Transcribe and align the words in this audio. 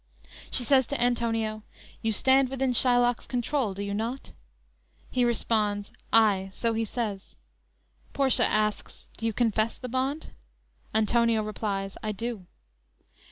She 0.49 0.63
says 0.63 0.87
to 0.87 0.99
Antonio: 0.99 1.61
"You 2.01 2.11
stand 2.11 2.49
within 2.49 2.73
Shylock's 2.73 3.27
control, 3.27 3.75
do 3.75 3.83
you 3.83 3.93
not?" 3.93 4.33
He 5.11 5.23
responds: 5.23 5.91
"Ay, 6.11 6.49
so 6.53 6.73
he 6.73 6.85
says." 6.85 7.35
Portia 8.11 8.47
asks: 8.47 9.05
"Do 9.17 9.27
you 9.27 9.31
confess 9.33 9.77
the 9.77 9.87
bond?" 9.89 10.31
Antonio 10.91 11.43
replies: 11.43 11.97
"I 12.01 12.13
do." 12.13 12.47